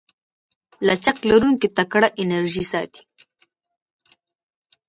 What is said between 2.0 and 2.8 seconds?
انرژي